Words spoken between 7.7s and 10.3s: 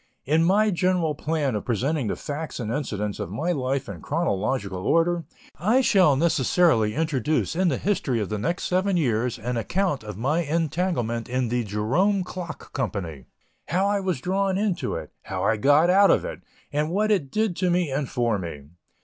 history of the next seven years, an account of